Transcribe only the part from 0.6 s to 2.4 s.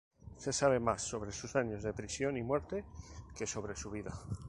más sobre sus años de prisión